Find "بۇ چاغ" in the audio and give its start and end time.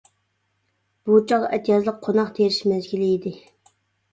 1.09-1.45